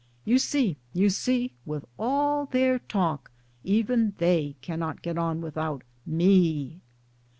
You 0.25 0.39
see, 0.39 0.77
you 0.93 1.11
see, 1.11 1.53
with 1.63 1.85
all 1.99 2.47
their, 2.47 2.79
talk, 2.79 3.29
even 3.63 4.15
they 4.17 4.55
cannot 4.63 5.03
get 5.03 5.15
on 5.15 5.41
without 5.41 5.83
me." 6.07 6.81